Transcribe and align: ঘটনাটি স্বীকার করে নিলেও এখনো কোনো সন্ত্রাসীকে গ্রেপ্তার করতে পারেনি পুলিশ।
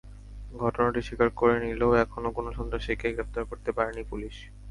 ঘটনাটি 0.55 1.01
স্বীকার 1.07 1.29
করে 1.39 1.55
নিলেও 1.65 1.91
এখনো 2.03 2.29
কোনো 2.37 2.49
সন্ত্রাসীকে 2.57 3.07
গ্রেপ্তার 3.15 3.43
করতে 3.49 3.69
পারেনি 3.77 4.03
পুলিশ। 4.11 4.35